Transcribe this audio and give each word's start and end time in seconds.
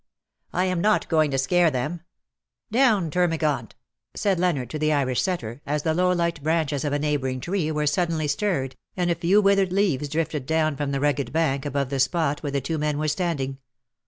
"I 0.51 0.65
am 0.65 0.81
not 0.81 1.07
going 1.09 1.29
to 1.29 1.37
scare 1.37 1.69
them. 1.69 2.01
Down, 2.71 3.11
Terma 3.11 3.37
gant," 3.37 3.75
said 4.15 4.39
Leonard 4.39 4.71
to 4.71 4.79
the 4.79 4.91
Irish 4.91 5.21
setter, 5.21 5.61
as 5.63 5.83
the 5.83 5.93
low 5.93 6.11
light 6.11 6.41
branches 6.41 6.83
of 6.83 6.91
a 6.91 6.97
neighbouring 6.97 7.39
tree 7.39 7.69
were 7.69 7.85
suddenly 7.85 8.27
stirred, 8.27 8.75
and 8.97 9.11
a 9.11 9.13
few 9.13 9.41
withered 9.43 9.71
leaves 9.71 10.09
drifted 10.09 10.47
down 10.47 10.75
from 10.75 10.89
the 10.89 10.99
rugged 11.01 11.31
bank 11.31 11.67
above 11.67 11.89
the 11.89 11.99
spot 11.99 12.41
where 12.41 12.51
the 12.51 12.59
two 12.61 12.79
men 12.79 12.97
were 12.97 13.07
standing. 13.07 13.59